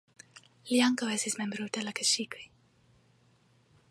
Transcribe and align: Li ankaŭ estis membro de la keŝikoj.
Li 0.69 0.79
ankaŭ 0.85 1.09
estis 1.17 1.37
membro 1.41 1.69
de 1.77 1.85
la 1.87 1.95
keŝikoj. 2.01 2.43